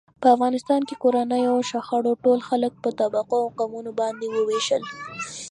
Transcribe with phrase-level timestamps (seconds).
[0.21, 4.83] په افغانستان کې کورنیو شخړو ټول خلک په طبقو او قومونو باندې و وېشل.